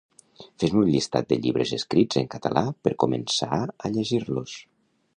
[0.63, 4.61] Fes-me un llistat de llibres escrits en català per començar a llegir-los